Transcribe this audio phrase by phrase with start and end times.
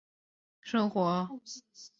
[0.61, 1.89] 生活中的準则